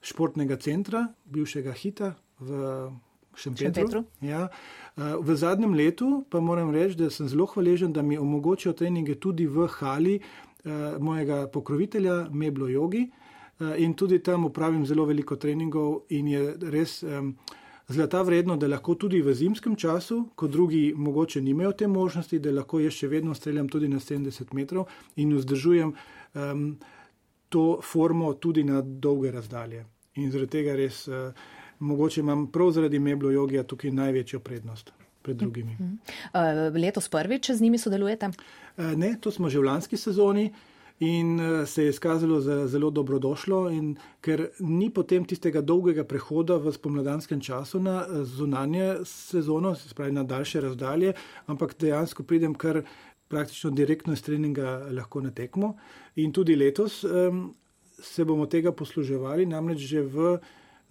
[0.00, 2.90] športnega centra, bivšega hita v
[3.36, 3.74] Šempetru.
[3.74, 4.04] Šempetru.
[4.20, 4.48] Ja.
[4.96, 9.14] Eh, v zadnjem letu pa moram reči, da sem zelo hvaležen, da mi omogočajo treninge
[9.14, 10.70] tudi v hali eh,
[11.00, 17.02] mojega pokrovitelja Meblo Jogi eh, in tudi tam upravim zelo veliko treningov in je res
[17.88, 22.52] zlata vredno, da lahko tudi v zimskem času, ko drugi mogoče nimajo te možnosti, da
[22.52, 25.92] lahko jaz še vedno streljam tudi na 70 metrov in vzdržujem
[26.34, 26.78] um,
[27.48, 29.84] to formo tudi na dolge razdalje.
[30.14, 31.32] In zaradi tega res uh,
[31.78, 34.92] mogoče imam prav zaradi meblo jogija tukaj največjo prednost
[35.22, 35.76] pred drugimi.
[35.80, 36.68] Uh -huh.
[36.70, 38.26] uh, letos prvič z njimi sodelujete?
[38.28, 40.52] Uh, ne, to smo že v lanski sezoni.
[41.00, 43.70] In uh, se je izkazalo za zelo dobrodošlo,
[44.20, 50.22] ker ni potem tistega dolgega prehoda v spomladanskem času na zunanje sezono, se pravi na
[50.22, 51.12] daljše razdalje,
[51.46, 52.82] ampak dejansko pridem kar
[53.32, 55.74] praktično direktno iz treninga lahko na tekmo.
[56.20, 57.46] In tudi letos um,
[58.02, 60.36] se bomo tega posluževali, namreč že v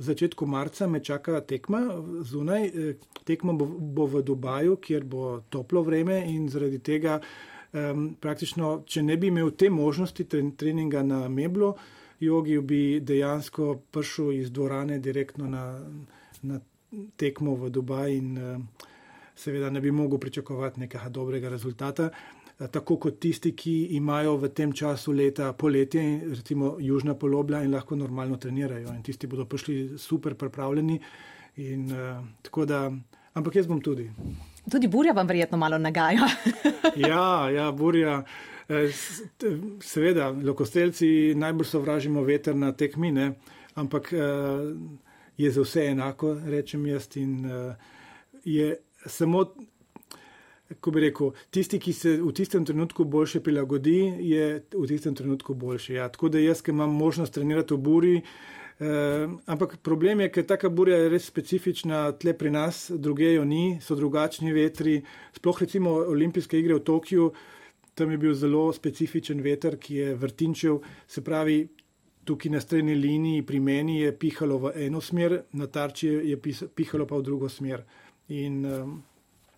[0.01, 1.81] začetku marca me čaka tekma
[2.25, 2.67] zunaj.
[2.67, 7.19] Eh, tekma bo, bo v Dubaju, kjer bo toplo vreme in zaradi tega
[7.73, 11.75] um, praktično, če ne bi imel te možnosti tren, treninga na meblo,
[12.19, 15.65] jogi bi dejansko prišel iz dvorane direktno na,
[16.41, 16.59] na
[17.17, 18.65] tekmo v Dubaj in um,
[19.41, 22.09] seveda ne bi mogel pričakovati nekega dobrega rezultata.
[22.61, 27.73] Eh, tako kot tisti, ki imajo v tem času leta poletje, recimo južna polobla in
[27.73, 28.93] lahko normalno trenirajo.
[28.93, 30.99] In tisti bodo prišli super pripravljeni.
[31.55, 32.91] In, uh, da,
[33.33, 34.09] ampak jaz bom tudi.
[34.71, 36.29] Tudi burja vam verjetno malo nagaja.
[37.09, 38.21] ja, ja, burja.
[38.69, 38.93] Eh,
[39.81, 43.33] seveda, lokostelci najbolj sovražimo veter na tekmine,
[43.75, 44.13] ampak
[45.37, 47.09] je za vse enako, rečem jaz.
[47.17, 47.49] In
[48.45, 49.45] je samo
[50.79, 55.53] ko bi rekel, tisti, ki se v tistem trenutku boljše prilagodi, je v tistem trenutku
[55.53, 55.93] boljši.
[55.93, 56.07] Ja.
[56.09, 60.69] Tako da jaz, ki imam možnost trenirati v buri, eh, ampak problem je, ker taka
[60.69, 65.01] burja je res specifična, tle pri nas, druge jo ni, so drugačni vetri.
[65.35, 67.31] Sploh recimo olimpijske igre v Tokiu,
[67.93, 71.67] tam je bil zelo specifičen veter, ki je vrtinčev, se pravi.
[72.21, 76.37] Tukaj na streni liniji pri meni je pihalo v eno smer, na tarči je
[76.75, 77.81] pihalo pa v drugo smer.
[78.31, 78.91] In um,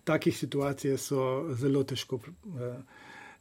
[0.04, 2.78] takih situacij so zelo težko uh,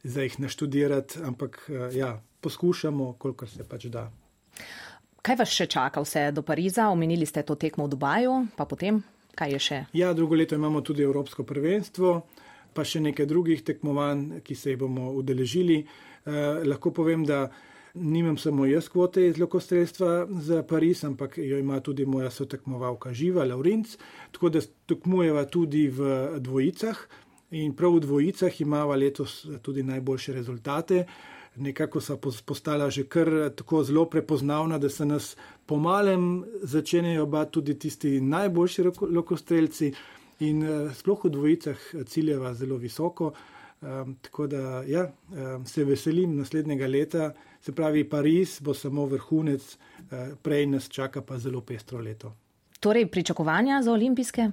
[0.03, 4.09] zdaj jih naštudirati, ampak uh, ja, poskušamo, kolikor se pač da.
[5.23, 6.89] Kaj vas še čaka vse do Pariza?
[6.91, 8.99] Omenili ste to tekmo v Dubaju, pa potem,
[9.35, 9.77] kaj je še?
[9.95, 12.17] Ja, drugo leto imamo tudi Evropsko prvenstvo,
[12.75, 15.81] pa še nekaj drugih tekmovanj, ki se jih bomo udeležili.
[16.27, 17.47] Uh, lahko povem, da
[17.93, 23.45] nimam samo jaz kvote iz lokostrelstva za Pariz, ampak jo ima tudi moja sotekmovalka Živa,
[23.45, 23.97] Laurinc,
[24.31, 26.97] tako da tekmujeva tudi v dvojicah
[27.51, 31.05] in prav v dvojicah imava letos tudi najboljše rezultate.
[31.55, 37.79] Nekako so postala že kar tako zelo prepoznavna, da se nas pomalem začenjajo bati tudi
[37.79, 39.93] tisti najboljši lokostrelci
[40.39, 43.33] in eh, sploh v dvojicah ciljeva zelo visoko.
[43.83, 49.63] Um, tako da ja, um, se veselim naslednjega leta, se pravi, Pariz bo samo vrhunec,
[49.71, 52.33] uh, prej nas čaka pa zelo pestro leto.
[52.79, 54.49] Torej, pričakovanja za olimpijske?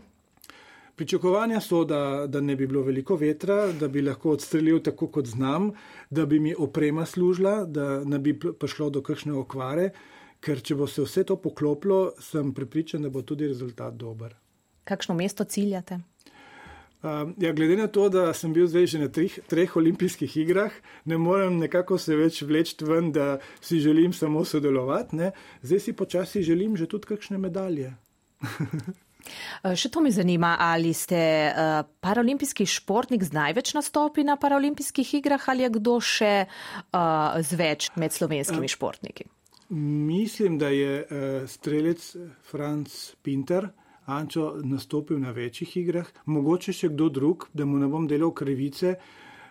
[0.96, 5.26] Pričakovanja so, da, da ne bi bilo veliko vetra, da bi lahko odstrelil tako, kot
[5.26, 5.70] znam,
[6.10, 9.90] da bi mi oprema služila, da ne bi prišlo do kakšne okvare,
[10.40, 14.36] ker če bo se vse to poklopilo, sem prepričan, da bo tudi rezultat dober.
[14.84, 15.98] Kakšno mesto ciljate?
[17.02, 20.74] Um, ja, glede na to, da sem bil zdaj že na treh, treh olimpijskih igrah,
[21.08, 25.16] ne morem nekako se več vleči ven, da si želim samo sodelovati.
[25.16, 25.30] Ne?
[25.62, 27.94] Zdaj si počasi želim že tudi kakšne medalje.
[29.62, 31.18] Eh, še to me zanima, ali ste
[31.52, 37.58] uh, paralimpijski športnik z največ nastopi na paralimpijskih igrah ali je kdo še uh, z
[37.60, 39.28] več med slovenskimi uh, športniki?
[39.76, 42.00] Mislim, da je uh, strelec
[42.48, 43.68] Franz Pinter.
[44.10, 48.96] Ančo nastopil na večjih igrah, mogoče še kdo drug, da mu ne bom delal krivice,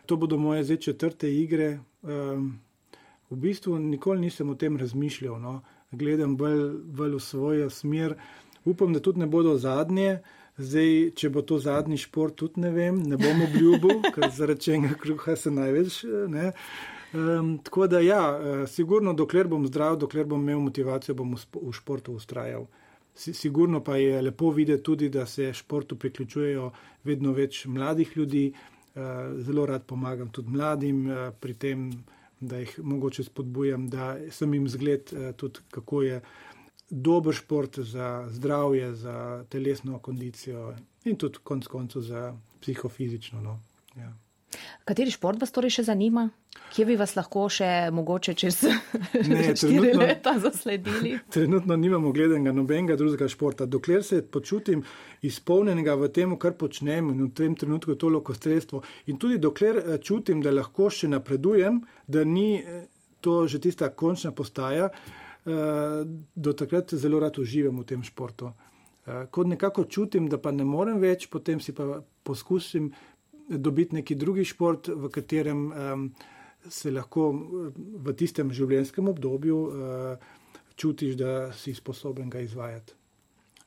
[0.05, 1.79] to bodo moje zdaj četrte igre.
[2.03, 2.57] Um,
[3.29, 5.61] v bistvu nikoli nisem o tem razmišljal, no.
[5.91, 8.17] gledam bolj, bolj v svojo smer.
[8.65, 10.19] Upam, da tudi ne bodo zadnje.
[10.59, 14.91] Zdaj, če bo to zadnji šport, tudi ne vem, ne bom obljubil, ker zaradi čega
[14.99, 16.01] kruha se največ.
[16.27, 16.51] Ne.
[17.13, 18.21] Um, tako da, ja,
[18.67, 22.67] sigurno, dokler bom zdrav, dokler bom imel motivacijo, bom v športu ustrajal.
[23.15, 26.71] Sigurno pa je lepo videti tudi, da se športu priključujejo
[27.03, 28.53] vedno več mladih ljudi.
[29.45, 31.07] Zelo rad pomagam tudi mladim
[31.39, 31.89] pri tem,
[32.39, 36.21] da jih mogoče spodbujam, da sem jim zgled tudi, kako je
[36.89, 40.73] dober šport za zdravje, za telesno kondicijo
[41.05, 43.41] in tudi konec koncev za psihofizično.
[43.41, 43.59] No.
[43.95, 44.13] Ja.
[44.85, 46.27] Kateri šport vas torej še zanima?
[46.73, 48.59] Kje bi vas lahko še mogoče čez
[49.59, 51.15] štiri leta zasledili?
[51.35, 53.65] Trenutno nimamo gledanega nobenega drugega športa.
[53.65, 54.83] Dokler se počutim
[55.25, 59.81] izpolnjenega v tem, kar počnem in v tem trenutku je to lokostrelstvo in tudi dokler
[59.81, 62.85] eh, čutim, da lahko še napredujem, da ni eh,
[63.21, 64.89] to že tista končna postaja,
[65.49, 68.51] Eh, do takrat zelo rad uživam v tem športu.
[69.31, 72.91] Ko nekako čutim, da pa ne morem več, potem si pa poskusim
[73.49, 75.65] dobiti neki drugi šport, v katerem
[76.69, 79.59] se lahko v tistem življenjskem obdobju
[80.79, 82.99] čutiš, da si sposoben ga izvajati.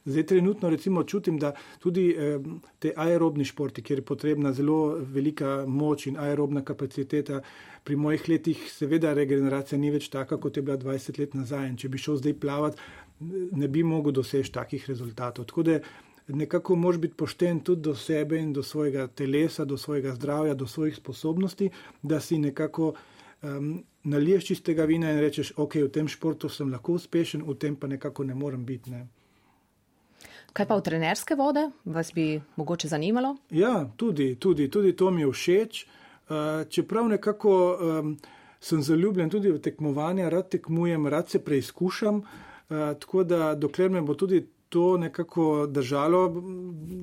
[0.05, 2.39] Zdaj, trenutno recimo čutim, da tudi eh,
[2.79, 7.41] te aerobni športi, kjer je potrebna zelo velika moč in aerobna kapaciteta,
[7.85, 11.69] pri mojih letih, seveda, regeneracija ni več taka, kot je bila 20 let nazaj.
[11.69, 12.83] In če bi šel zdaj plavati,
[13.53, 15.47] ne bi mogel doseči takih rezultatov.
[15.51, 15.79] Tako da
[16.29, 20.67] nekako moraš biti pošten tudi do sebe in do svojega telesa, do svojega zdravja, do
[20.67, 21.71] svojih sposobnosti,
[22.03, 22.95] da si nekako.
[23.43, 27.77] Um, Naliješ čistega vina in rečeš, ok, v tem športu sem lahko uspešen, v tem
[27.79, 28.91] pa nekako ne morem biti.
[28.91, 29.07] Ne.
[30.53, 33.37] Kaj pa v trenerske vode, vas bi mogoče zanimalo?
[33.51, 35.85] Ja, tudi, tudi, tudi to mi je všeč.
[35.87, 38.17] Uh, čeprav nekako um,
[38.61, 42.19] sem zaljubljen tudi v tekmovanja, rad tekmujem, rad se preizkušam.
[42.19, 44.43] Uh, tako da, dokler me bo tudi
[44.73, 46.25] to nekako držalo,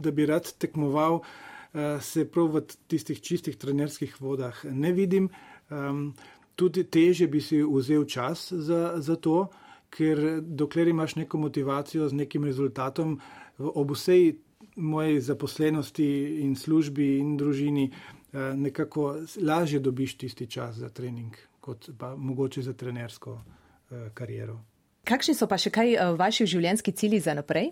[0.01, 5.29] da bi rad tekmoval, uh, se prav v tistih čistih trenerskih vodah ne vidim.
[6.57, 9.43] Tudi teže bi si vzel čas za, za to
[9.89, 13.19] ker dokler imaš neko motivacijo z nekim rezultatom,
[13.57, 14.33] ob vsej
[14.75, 16.07] moji zaposlenosti
[16.43, 22.61] in službi in družini, eh, nekako lažje dobiš tisti čas za trening, kot pa mogoče
[22.61, 23.39] za trenersko
[23.91, 24.59] eh, kariero.
[25.07, 27.71] Kakšni so pa še kaj eh, vaši življenjski cilji za naprej?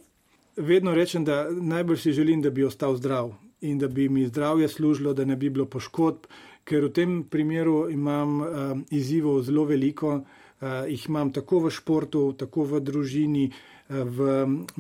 [0.58, 4.68] Vedno rečem, da najbolj si želim, da bi ostal zdrav in da bi mi zdravje
[4.68, 6.26] služilo, da ne bi bilo poškodb,
[6.66, 10.22] ker v tem primeru imam um, izzivov zelo veliko.
[10.58, 14.28] Uh, jih imam tako v športu, tako v družini, uh, v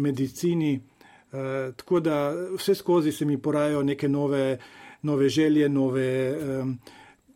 [0.01, 0.75] medicini.
[0.77, 2.17] Uh, tako da
[2.57, 4.57] vse skozi se mi porajajo neke nove,
[5.01, 6.75] nove želje, nove, um,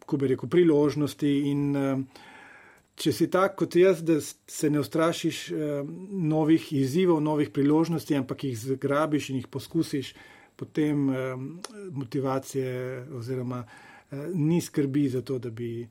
[0.06, 1.34] ko bi rekel, priložnosti.
[1.54, 2.06] In, um,
[3.02, 5.94] če si tak kot jaz, da se ne ustrašiš um,
[6.30, 10.14] novih izzivov, novih priložnosti, ampak jih zgrabiš in jih poskusiš,
[10.56, 11.48] potem um,
[11.98, 15.88] motivacije oziroma uh, ni skrbi za to, da bi,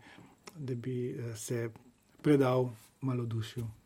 [0.54, 1.70] da bi uh, se
[2.22, 3.79] predal malo dušju.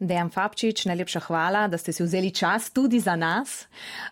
[0.00, 3.66] Dejan Fabčič, najlepša hvala, da ste si vzeli čas tudi za nas.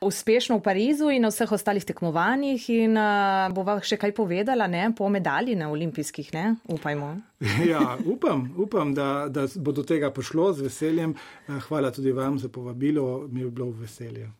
[0.04, 4.90] Uspešno v Parizu in na vseh ostalih tekmovanjih in uh, bova še kaj povedala ne,
[4.92, 6.54] po medalji na olimpijskih, ne?
[6.68, 7.16] upajmo.
[7.70, 11.14] Ja, upam, upam da, da bo do tega prišlo z veseljem.
[11.68, 14.28] Hvala tudi vam za povabilo, mi je bilo v veselje.